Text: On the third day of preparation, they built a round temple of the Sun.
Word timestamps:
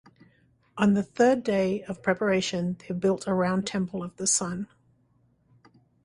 On 0.79 0.95
the 0.95 1.03
third 1.03 1.43
day 1.43 1.83
of 1.83 2.01
preparation, 2.01 2.75
they 2.79 2.91
built 2.95 3.27
a 3.27 3.35
round 3.35 3.67
temple 3.67 4.01
of 4.01 4.15
the 4.17 4.25
Sun. 4.25 4.67